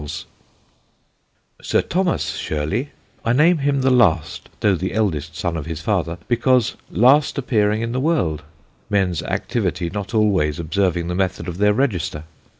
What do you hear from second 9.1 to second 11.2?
Activity not always observing the